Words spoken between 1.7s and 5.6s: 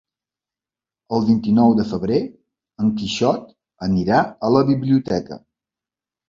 de febrer en Quixot anirà a la biblioteca.